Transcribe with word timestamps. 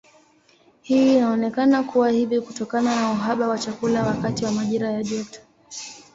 Hii 0.81 1.17
inaonekana 1.17 1.83
kuwa 1.83 2.09
hivi 2.09 2.41
kutokana 2.41 2.95
na 2.95 3.11
uhaba 3.11 3.47
wa 3.47 3.59
chakula 3.59 4.03
wakati 4.03 4.45
wa 4.45 4.51
majira 4.51 4.91
ya 4.91 5.03
joto. 5.03 5.39